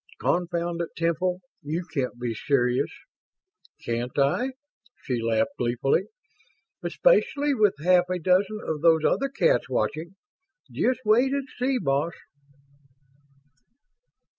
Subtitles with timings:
[0.19, 2.89] "Confound it, Temple, you can't be serious!"
[3.85, 4.53] "Can't I?"
[5.03, 6.05] She laughed gleefully.
[6.81, 10.15] "Especially with half a dozen of those other cats watching?
[10.71, 12.15] Just wait and see, boss!"